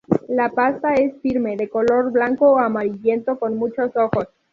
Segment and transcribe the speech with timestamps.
[0.29, 4.27] La pasta es firme, de color blanco o amarillento, con muchos ojos.